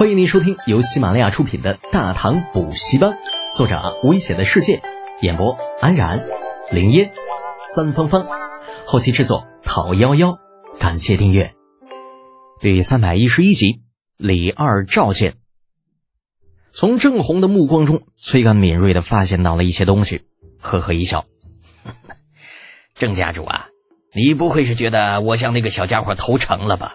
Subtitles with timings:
[0.00, 3.10] 欢迎您收听由喜马拉雅出品的《大唐补习班》，
[3.54, 4.80] 作者危险的世界，
[5.20, 6.26] 演播安然、
[6.72, 7.12] 林烟、
[7.74, 8.26] 三芳芳，
[8.86, 10.38] 后期制作陶幺幺。
[10.78, 11.52] 感谢订阅。
[12.62, 13.82] 第三百一十一集，
[14.16, 15.36] 李二召见。
[16.72, 20.22] 从郑红的目光中，崔干敏锐的发现到了一些东西，
[20.62, 21.26] 呵呵一笑
[22.96, 23.66] ：“郑家主啊，
[24.14, 26.94] 你不会是觉得我向那个小家伙投诚了吧？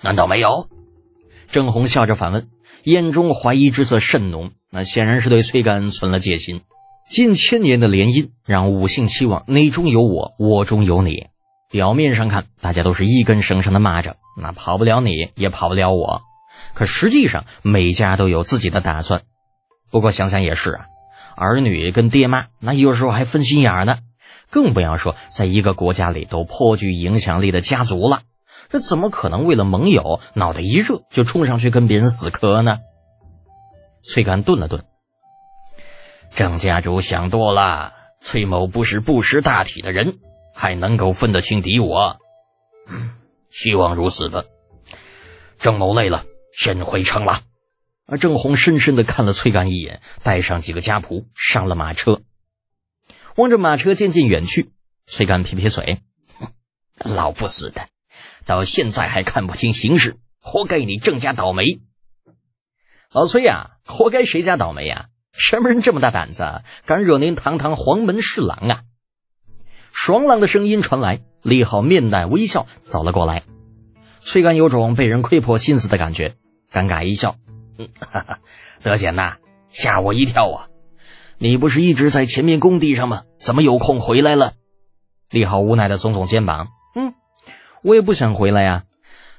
[0.00, 0.68] 难道没有？”
[1.52, 2.48] 郑红笑着反问，
[2.84, 6.62] 眼中怀疑之色甚浓，那显然是对崔干存了戒心。
[7.10, 11.26] 近千年的联姻，让五姓期望你中有我，我中有你。
[11.68, 16.20] 表面上看，大家都是一根绳上的蚂蚱，那跑不了你，也跑不了我。
[16.72, 19.22] 可实际上，每家都有自己的打算。
[19.90, 20.86] 不过想想也是啊，
[21.34, 23.98] 儿女跟爹妈，那有时候还分心眼呢。
[24.50, 28.20] 更不要说在一个国家里都颇具影响力的家族了。
[28.70, 32.78] 这怎么可能为了盟友，脑袋一热就冲上去跟别人死磕呢？
[34.02, 34.84] 崔干顿了顿，
[36.34, 37.92] 郑家主想多了。
[38.20, 40.18] 崔某不是不识大体的人，
[40.54, 42.18] 还能够分得清敌我。
[43.50, 44.44] 希望如此吧。
[45.58, 47.40] 郑某累了，先回城了。
[48.06, 52.22] 而郑红深深的看了崔干一眼，带上几个家仆上了马车，
[53.36, 54.70] 望着马车渐渐远去，
[55.06, 56.02] 崔干撇撇嘴
[57.02, 57.88] ：“老不死的！”
[58.46, 61.80] 到现在还看不清形势，活该你郑家倒霉。
[63.12, 65.06] 老崔呀，活该谁家倒霉呀？
[65.32, 68.82] 什么人这么大胆子，敢惹您堂堂黄门侍郎啊？
[69.92, 73.44] 爽朗的声音传来，李浩面带微笑走了过来。
[74.20, 76.36] 崔干有种被人窥破心思的感觉，
[76.70, 77.36] 尴尬一笑
[77.78, 78.38] ：“嗯哈哈，
[78.82, 79.38] 德贤呐，
[79.68, 80.68] 吓我一跳啊！
[81.38, 83.22] 你不是一直在前面工地上吗？
[83.38, 84.52] 怎么有空回来了？”
[85.30, 86.68] 李浩无奈的耸耸肩膀。
[86.94, 87.14] 嗯
[87.82, 88.84] 我也不想回来呀，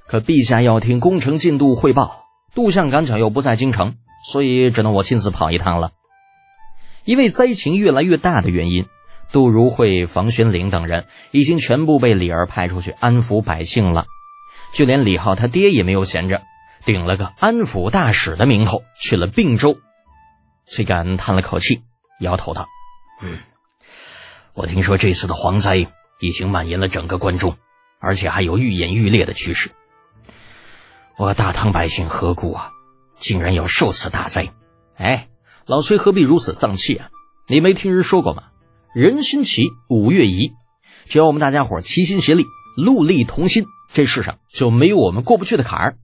[0.07, 2.25] 可陛下要听工程进度汇报，
[2.55, 3.95] 杜相赶巧又不在京城，
[4.31, 5.91] 所以只能我亲自跑一趟了。
[7.05, 8.87] 因为灾情越来越大的原因，
[9.31, 14.05] 杜如晦、房玄龄等人已经全部被李儿派出去安抚百姓了，
[14.73, 16.41] 就连李浩他爹也没有闲着，
[16.85, 19.77] 顶了个安抚大使的名头去了并州。
[20.65, 21.81] 崔敢叹了口气，
[22.19, 22.67] 摇头道
[23.21, 23.39] ：“嗯，
[24.53, 25.87] 我听说这次的蝗灾
[26.19, 27.55] 已经蔓延了整个关中。”
[28.01, 29.69] 而且还有愈演愈烈的趋势，
[31.17, 32.71] 我大唐百姓何故啊，
[33.15, 34.51] 竟然要受此大灾？
[34.95, 35.29] 哎，
[35.67, 37.09] 老崔何必如此丧气啊？
[37.47, 38.43] 你没听人说过吗？
[38.95, 40.53] 人心齐，五岳移。
[41.05, 42.45] 只要我们大家伙齐心协力，
[42.75, 45.97] 戮力同心，这世上就没有我们过不去的坎儿。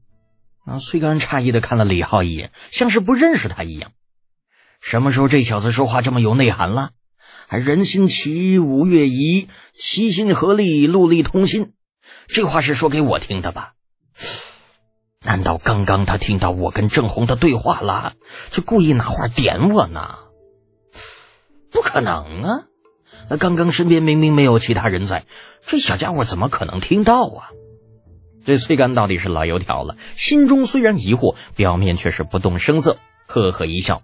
[0.65, 0.77] 啊！
[0.79, 3.91] 崔干诧异的看了李浩一眼，像是不认识他一样。
[4.81, 6.91] 什么时候这小子说话这么有内涵了？
[7.47, 11.73] 还人心齐，五岳移，齐心合力，戮力同心。
[12.27, 13.73] 这话是说给我听的吧？
[15.23, 18.13] 难道刚刚他听到我跟郑红的对话了，
[18.51, 20.15] 就故意拿话点我呢？
[21.69, 22.63] 不可能啊！
[23.29, 25.25] 那刚刚身边明明没有其他人在，
[25.65, 27.51] 这小家伙怎么可能听到啊？
[28.45, 34.01] 这崔干到底是老油条了，心中虽然疑惑，表面却是不动声色，呵呵一笑：“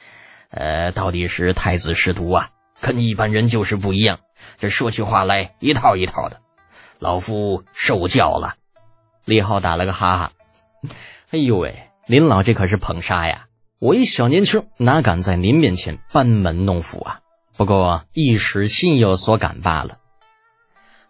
[0.48, 2.48] 呃，到底是太子师徒啊，
[2.80, 4.20] 跟一般人就是不一样，
[4.58, 6.40] 这说起话来一套一套的。”
[6.98, 8.54] 老夫受教了，
[9.24, 10.32] 李浩打了个哈哈。
[11.30, 13.46] 哎呦喂，您老这可是捧杀呀！
[13.78, 17.20] 我一小年轻哪敢在您面前班门弄斧啊？
[17.56, 19.98] 不过一时心有所感罢了。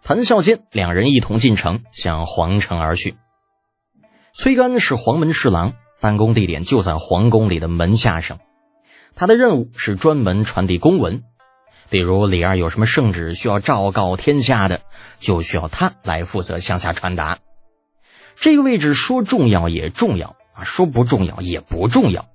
[0.01, 3.15] 谈笑间，两人一同进城，向皇城而去。
[4.33, 8.39] 崔干是黄门侍郎，办公地点就在皇宫里的门下省。
[9.15, 11.23] 他的任务是专门传递公文。
[11.89, 14.81] 比如李二有什么圣旨需要昭告天下的，
[15.19, 17.39] 就需要他来负责向下传达。
[18.35, 22.27] 这个位置说重要也重要啊，说不重要也不重要。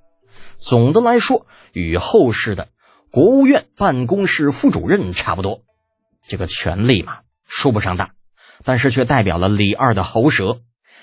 [0.58, 2.68] 总的来说，与后世的
[3.10, 5.62] 国务院办公室副主任差不多。
[6.26, 8.10] 这个权力嘛，说不上大，
[8.64, 10.60] 但是却代表了李二的喉舌。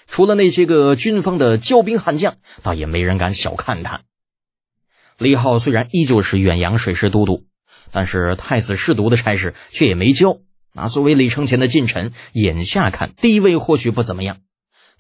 [0.08, 4.02] 除了那些个军方的骄兵悍将，倒也没人敢小看他。
[5.18, 7.46] 李浩虽然依旧是远洋水师都督。
[7.92, 10.38] 但是太子侍读的差事却也没交
[10.74, 10.88] 啊！
[10.88, 14.38] 作为李承乾的近臣，眼下看地位或许不怎么样，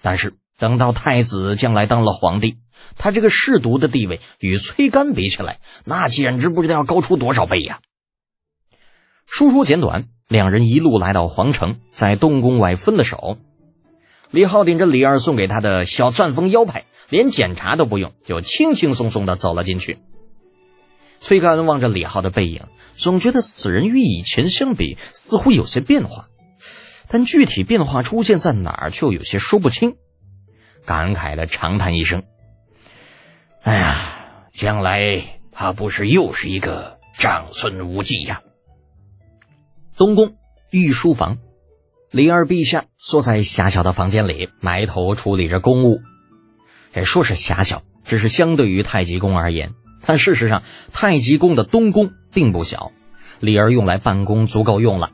[0.01, 2.57] 但是等到太子将来当了皇帝，
[2.97, 7.79] 他这个侍读的地位与崔干比起来，那简直不知道要高出多少倍呀！
[9.25, 13.37] 书说简短，两人一路来到皇城，在东宫外分了手。
[14.31, 19.99] 李浩顶着李二送给他的小钻风腰牌，连检查都不用，就轻轻松松的走了进去。
[21.19, 22.63] 崔干望着李浩的背影，
[22.99, 26.27] 总觉得此人与以前相比似乎有些变化，
[27.07, 29.95] 但具体变化出现在哪儿却有些说不清。
[30.85, 32.23] 感慨的长叹一声
[33.63, 38.41] ：“哎呀，将来他不是又是一个长孙无忌呀！”
[39.95, 40.35] 东宫
[40.69, 41.37] 御书房，
[42.11, 46.01] 李二陛下缩在狭小的房间里，埋头处理着公务。
[46.91, 49.73] 哎，说是狭小，只是相对于太极宫而言，
[50.05, 52.91] 但事实上，太极宫的东宫并不小，
[53.39, 55.11] 李儿用来办公足够用了。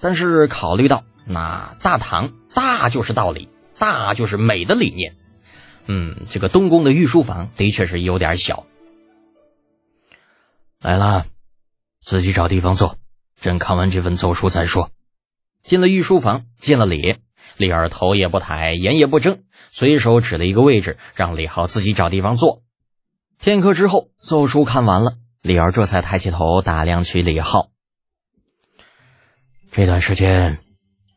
[0.00, 5.14] 但是考虑到那大唐大就是道理，大就是美的理念，
[5.86, 8.66] 嗯，这个东宫的御书房的确是有点小。
[10.80, 11.26] 来了，
[12.00, 12.96] 自己找地方坐，
[13.40, 14.90] 朕看完这份奏书再说。
[15.62, 17.18] 进了御书房，见了礼。
[17.56, 22.62] 李二头也不抬，眼也不睁，随手指了一个位置，让李浩自己找地方坐。
[23.38, 27.70] 片刻之后，奏书看完了，李儿这才抬起头打量起李浩。
[29.72, 30.60] 这段时间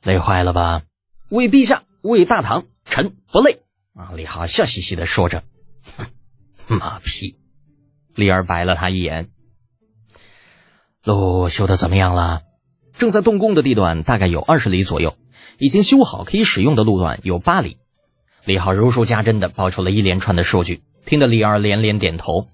[0.02, 0.82] 累坏了吧？
[1.30, 3.62] 为陛下，为大唐，臣不累。
[3.94, 4.14] 啊！
[4.16, 5.44] 李浩笑嘻嘻的说着。
[5.96, 6.08] 哼，
[6.80, 7.38] 马屁！
[8.16, 9.30] 李儿白了他一眼。
[11.04, 12.42] 路修的怎么样了？
[12.94, 15.16] 正在动工的地段大概有二十里左右。
[15.60, 17.78] 已经修好可以使用的路段有八里，
[18.44, 22.50] 李浩如数家珍的报出了一连串的数据，听得李二连连点头。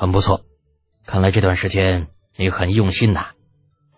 [0.00, 0.46] 嗯，很不错，
[1.04, 3.32] 看来这段时间你很用心呐。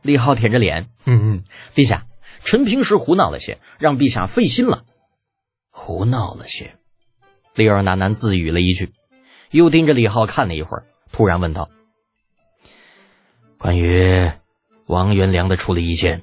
[0.03, 1.45] 李浩舔着脸，嗯嗯，
[1.77, 2.07] 陛下，
[2.41, 4.85] 臣平时胡闹了些，让陛下费心了。
[5.71, 6.77] 胡闹了些，
[7.55, 8.93] 李二喃喃自语了一句，
[9.53, 11.71] 又盯着李浩看了一会儿，突然问道
[13.57, 14.33] ：“关于
[14.87, 16.23] 王元良的处理意见？”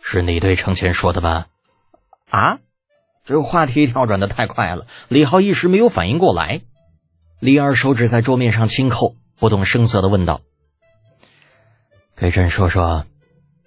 [0.00, 1.46] 是你对程前说的吧？
[2.28, 2.58] 啊，
[3.24, 6.60] 这话题跳转的太快了，李浩一时没有反应过来。
[7.40, 10.40] 李二手指在桌面上轻扣，不动声色的问道
[12.16, 13.06] ：“给朕说说，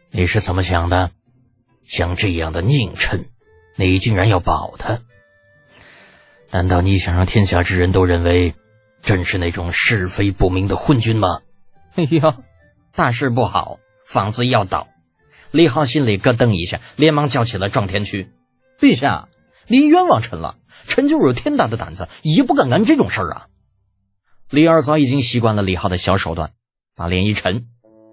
[0.09, 1.11] 你是怎么想的？
[1.83, 3.29] 像这样的佞臣，
[3.77, 4.99] 你竟然要保他？
[6.49, 8.55] 难道你想让天下之人都认为
[9.01, 11.39] 朕是那种是非不明的昏君吗？”
[11.95, 12.39] 哎呀，
[12.93, 14.89] 大事不好，房子要倒。
[15.51, 18.31] 李浩心里咯噔一下，连忙叫起了撞天曲
[18.81, 19.29] ：“陛下，
[19.67, 20.57] 您冤枉臣了！
[20.87, 23.47] 臣就有天大的胆子，也不敢干这种事儿啊！”
[24.51, 26.51] 李二早已经习惯了李浩的小手段，
[26.93, 27.67] 把脸一沉：“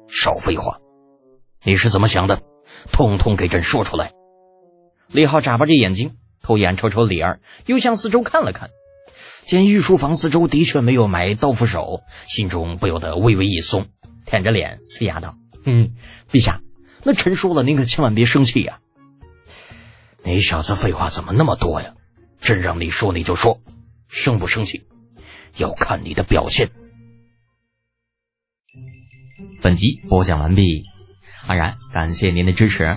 [0.07, 0.79] 少废话！
[1.65, 2.41] 你是怎么想的？
[2.93, 4.13] 通通给朕说出来！”
[5.11, 8.71] 李浩眨巴着眼睛，偷眼瞅瞅李二，又向四周看了看，
[9.47, 13.89] 见御书房四周的确没有埋刀斧手，心中不由得微微一松，
[14.25, 15.35] 舔着脸呲牙道
[15.67, 15.91] ：“嗯，
[16.31, 16.61] 陛下。”
[17.03, 18.79] 那臣说了，您可千万别生气呀！
[20.23, 21.95] 你小子废话怎么那么多呀？
[22.41, 23.61] 朕让你说你就说，
[24.07, 24.87] 生不生气
[25.57, 26.71] 要看你的表现。
[29.61, 30.85] 本集播讲完毕，
[31.47, 32.97] 安然感谢您的支持。